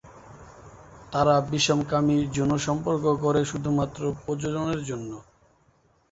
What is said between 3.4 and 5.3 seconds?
শুধুমাত্র প্রজননের জন্য।